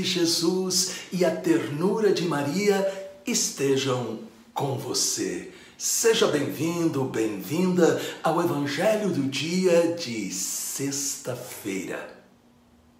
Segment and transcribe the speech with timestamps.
[0.00, 4.20] de Jesus e a ternura de Maria estejam
[4.54, 5.52] com você.
[5.76, 12.18] Seja bem-vindo, bem-vinda ao Evangelho do dia de sexta-feira.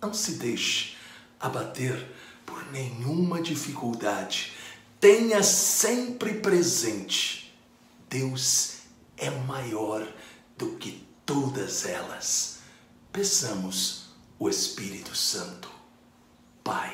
[0.00, 0.96] Não se deixe
[1.38, 2.06] abater
[2.44, 4.52] por nenhuma dificuldade.
[4.98, 7.54] Tenha sempre presente:
[8.10, 8.80] Deus
[9.16, 10.06] é maior
[10.56, 12.58] do que todas elas.
[13.10, 15.79] Peçamos o Espírito Santo.
[16.62, 16.92] Pai,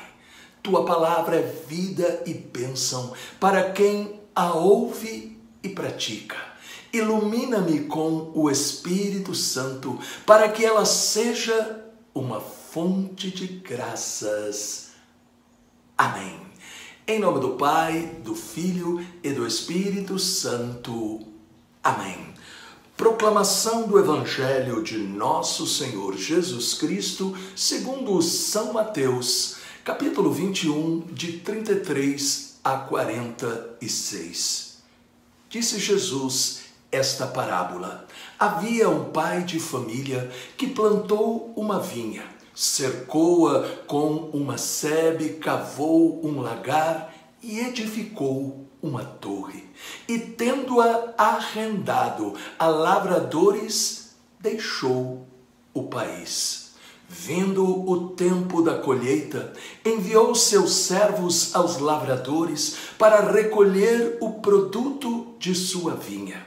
[0.63, 6.37] tua palavra é vida e bênção para quem a ouve e pratica.
[6.91, 14.91] Ilumina-me com o Espírito Santo para que ela seja uma fonte de graças.
[15.97, 16.39] Amém.
[17.07, 21.21] Em nome do Pai, do Filho e do Espírito Santo.
[21.83, 22.33] Amém.
[22.95, 29.56] Proclamação do Evangelho de Nosso Senhor Jesus Cristo, segundo São Mateus,
[29.87, 34.83] capítulo 21, de 33 a 46.
[35.49, 38.05] Disse Jesus esta parábola:
[38.37, 46.41] Havia um pai de família que plantou uma vinha, cercou-a com uma sebe, cavou um
[46.41, 49.63] lagar e edificou uma torre,
[50.05, 55.25] e tendo-a arrendado a lavradores, deixou
[55.73, 56.66] o país.
[57.09, 59.53] Vindo o tempo da colheita,
[59.85, 66.45] enviou seus servos aos lavradores para recolher o produto de sua vinha.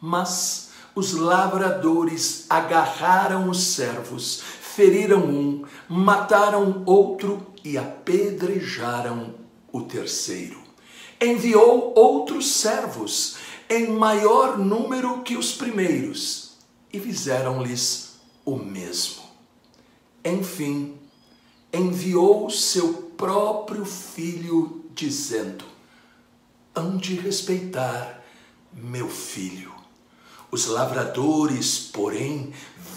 [0.00, 9.34] Mas os lavradores agarraram os servos, feriram um, mataram outro e apedrejaram
[9.72, 10.62] o terceiro
[11.22, 13.36] enviou outros servos
[13.68, 16.56] em maior número que os primeiros
[16.92, 19.22] e fizeram-lhes o mesmo.
[20.24, 20.98] Enfim,
[21.72, 25.64] enviou seu próprio filho, dizendo:
[26.74, 28.22] Hão de respeitar
[28.72, 29.72] meu filho.
[30.50, 32.52] Os lavradores, porém,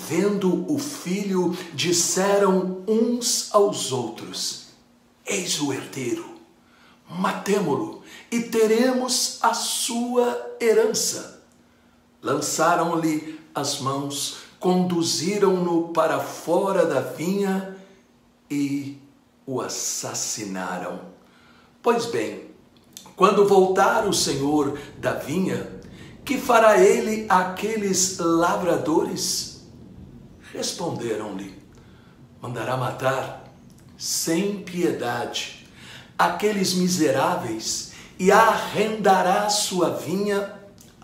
[0.08, 4.68] vendo o filho, disseram uns aos outros:
[5.26, 6.36] Eis o herdeiro
[7.10, 11.44] matemo-lo e teremos a sua herança.
[12.22, 17.76] Lançaram-lhe as mãos, conduziram-no para fora da vinha
[18.50, 18.98] e
[19.46, 21.00] o assassinaram.
[21.82, 22.50] Pois bem,
[23.16, 25.80] quando voltar o senhor da vinha,
[26.24, 29.62] que fará ele àqueles lavradores?
[30.52, 31.54] Responderam-lhe:
[32.42, 33.44] mandará matar
[33.98, 35.66] sem piedade
[36.18, 40.54] aqueles miseráveis e arrendará sua vinha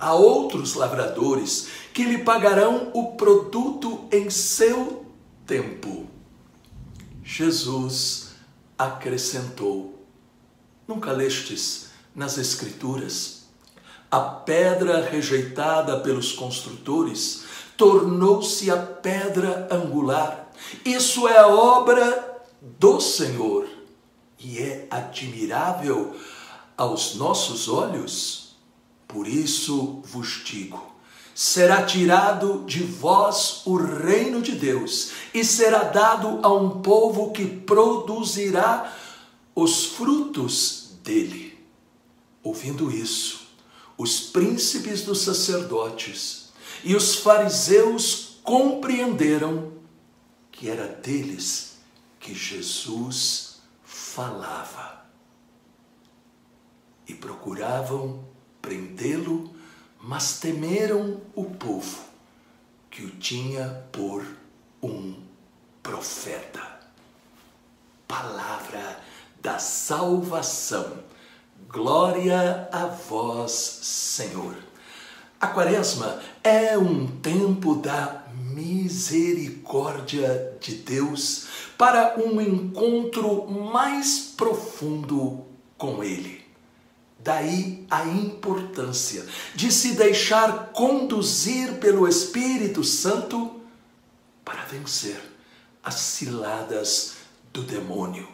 [0.01, 5.05] a outros lavradores que lhe pagarão o produto em seu
[5.45, 6.07] tempo.
[7.23, 8.31] Jesus
[8.77, 10.03] acrescentou:
[10.87, 13.43] Nunca lestes nas Escrituras?
[14.09, 17.43] A pedra rejeitada pelos construtores
[17.77, 20.51] tornou-se a pedra angular.
[20.83, 23.67] Isso é obra do Senhor
[24.37, 26.15] e é admirável
[26.75, 28.40] aos nossos olhos?
[29.11, 30.81] Por isso vos digo:
[31.35, 37.45] será tirado de vós o reino de Deus e será dado a um povo que
[37.45, 38.95] produzirá
[39.53, 41.59] os frutos dele.
[42.41, 43.47] Ouvindo isso,
[43.97, 46.51] os príncipes dos sacerdotes
[46.83, 49.73] e os fariseus compreenderam
[50.51, 51.77] que era deles
[52.19, 55.01] que Jesus falava.
[57.07, 58.30] E procuravam
[58.61, 59.53] prendê-lo,
[59.99, 61.99] mas temeram o povo,
[62.89, 64.25] que o tinha por
[64.81, 65.15] um
[65.81, 66.61] profeta.
[68.07, 68.99] Palavra
[69.41, 70.99] da salvação.
[71.69, 74.55] Glória a vós, Senhor.
[75.39, 81.47] A quaresma é um tempo da misericórdia de Deus
[81.77, 85.45] para um encontro mais profundo
[85.77, 86.40] com Ele.
[87.23, 93.61] Daí a importância de se deixar conduzir pelo Espírito Santo
[94.43, 95.21] para vencer
[95.83, 97.13] as ciladas
[97.53, 98.27] do demônio.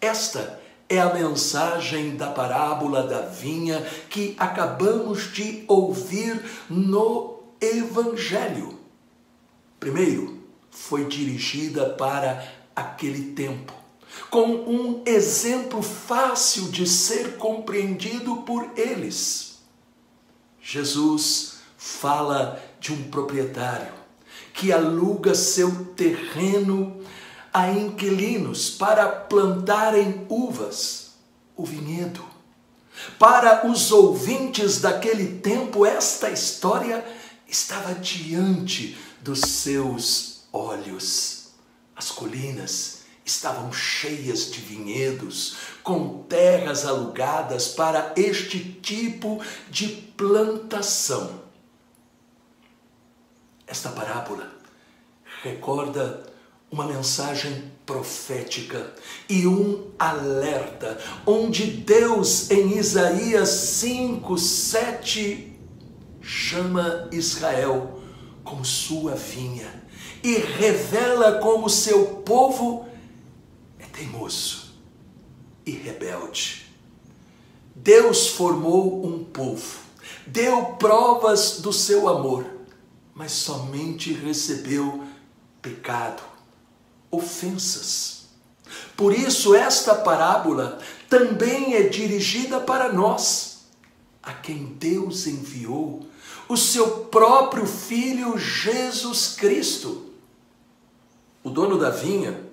[0.00, 3.80] Esta é a mensagem da parábola da vinha
[4.10, 8.78] que acabamos de ouvir no Evangelho.
[9.80, 13.72] Primeiro, foi dirigida para aquele tempo,
[14.30, 19.58] com um exemplo fácil de ser compreendido por eles.
[20.60, 23.92] Jesus fala de um proprietário
[24.54, 27.00] que aluga seu terreno
[27.52, 31.12] a inquilinos para plantarem uvas,
[31.56, 32.24] o vinhedo.
[33.18, 37.04] Para os ouvintes daquele tempo, esta história
[37.46, 41.48] estava diante dos seus olhos.
[41.96, 43.01] As colinas
[43.36, 51.42] estavam cheias de vinhedos, com terras alugadas para este tipo de plantação.
[53.66, 54.50] Esta parábola
[55.42, 56.22] recorda
[56.70, 58.94] uma mensagem profética
[59.28, 65.58] e um alerta, onde Deus, em Isaías 5, 7,
[66.20, 68.00] chama Israel
[68.44, 69.82] como sua vinha
[70.22, 72.86] e revela como seu povo
[73.92, 74.72] teimoso
[75.64, 76.66] e rebelde.
[77.74, 79.80] Deus formou um povo,
[80.26, 82.44] deu provas do seu amor,
[83.14, 85.04] mas somente recebeu
[85.60, 86.22] pecado
[87.10, 88.22] ofensas.
[88.96, 90.78] Por isso, esta parábola
[91.08, 93.66] também é dirigida para nós,
[94.22, 96.06] a quem Deus enviou
[96.48, 100.10] o seu próprio Filho Jesus Cristo.
[101.44, 102.51] O dono da vinha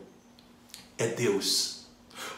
[0.99, 1.85] é Deus.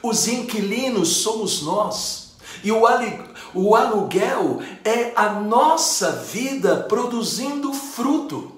[0.02, 2.32] Os inquilinos somos nós.
[2.64, 8.52] E o aluguel é a nossa vida produzindo fruto.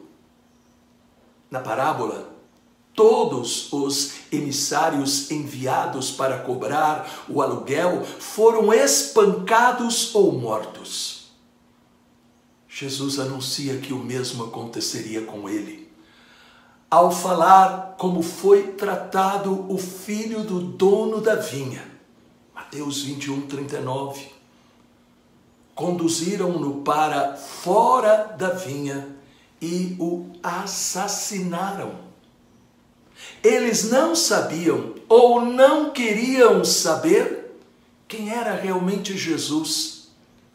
[1.50, 2.34] Na parábola,
[2.96, 11.32] Todos os emissários enviados para cobrar o aluguel foram espancados ou mortos.
[12.70, 15.83] Jesus anuncia que o mesmo aconteceria com ele.
[16.94, 21.84] Ao falar como foi tratado o filho do dono da vinha,
[22.54, 24.28] Mateus 21, 39.
[25.74, 29.07] Conduziram-no para fora da vinha
[29.60, 31.95] e o assassinaram.
[33.44, 37.57] Eles não sabiam ou não queriam saber
[38.07, 40.10] quem era realmente Jesus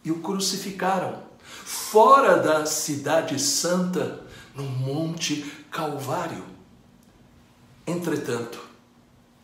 [0.05, 1.21] e o crucificaram
[1.65, 4.28] fora da cidade santa,
[4.59, 6.45] no Monte Calvário.
[7.87, 8.61] Entretanto,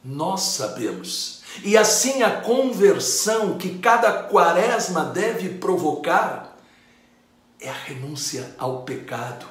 [0.04, 6.58] nós sabemos, e assim a conversão que cada quaresma deve provocar
[7.60, 9.46] é a renúncia ao pecado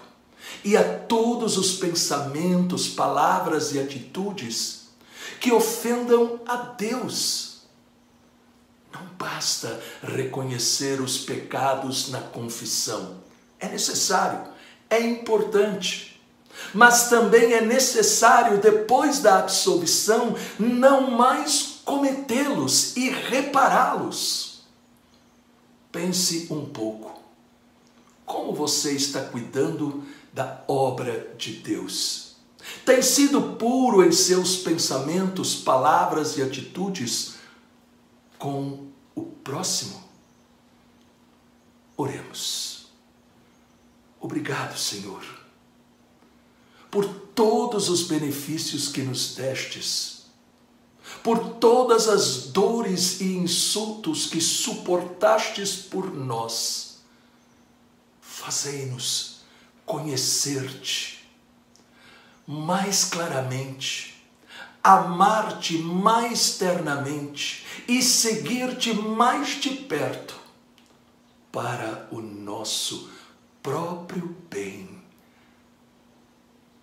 [0.64, 4.90] e a todos os pensamentos, palavras e atitudes
[5.40, 7.64] que ofendam a Deus.
[8.92, 13.24] Não basta reconhecer os pecados na confissão.
[13.60, 14.53] É necessário,
[14.94, 16.22] é importante.
[16.74, 24.64] Mas também é necessário, depois da absolvição, não mais cometê-los e repará-los.
[25.92, 27.22] Pense um pouco.
[28.26, 30.04] Como você está cuidando
[30.34, 32.36] da obra de Deus.
[32.86, 37.36] Tem sido puro em seus pensamentos, palavras e atitudes
[38.40, 40.04] com o próximo?
[41.96, 42.73] Oremos.
[44.24, 45.22] Obrigado, Senhor,
[46.90, 47.04] por
[47.36, 50.28] todos os benefícios que nos destes,
[51.22, 57.00] por todas as dores e insultos que suportastes por nós.
[58.22, 59.42] Fazei-nos
[59.86, 61.28] conhecer-te
[62.48, 64.24] mais claramente,
[64.82, 70.40] amar-te mais ternamente e seguir-te mais de perto
[71.52, 73.12] para o nosso
[73.64, 75.02] próprio bem.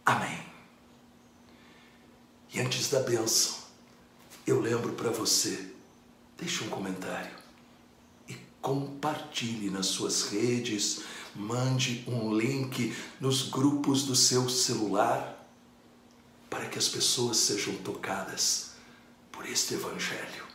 [0.04, 0.40] Amém.
[2.52, 3.54] E antes da bênção,
[4.46, 5.72] eu lembro para você,
[6.38, 7.36] deixe um comentário
[8.26, 11.02] e compartilhe nas suas redes,
[11.36, 15.36] mande um link nos grupos do seu celular
[16.48, 18.70] para que as pessoas sejam tocadas
[19.30, 20.48] por este Evangelho.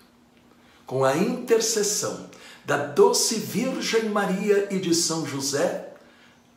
[0.85, 2.29] Com a intercessão
[2.65, 5.94] da doce Virgem Maria e de São José,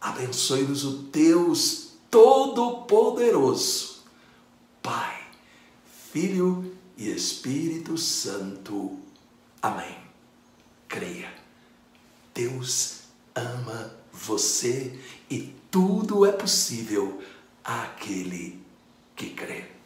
[0.01, 4.05] abençoe-nos o Deus Todo-Poderoso,
[4.83, 5.27] Pai,
[6.13, 8.99] Filho e Espírito Santo.
[9.61, 9.97] Amém.
[10.89, 11.33] Creia.
[12.33, 13.01] Deus
[13.35, 14.99] ama você
[15.31, 17.23] e tudo é possível
[17.63, 18.61] àquele
[19.15, 19.78] que crê.